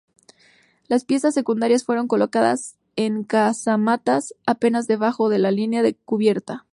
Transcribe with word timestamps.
Las 0.87 1.05
piezas 1.05 1.35
secundarias 1.35 1.83
fueron 1.83 2.07
colocadas 2.07 2.75
en 2.95 3.23
casamatas 3.23 4.33
apenas 4.47 4.87
debajo 4.87 5.29
de 5.29 5.37
la 5.37 5.51
línea 5.51 5.83
de 5.83 5.93
cubierta. 5.93 6.65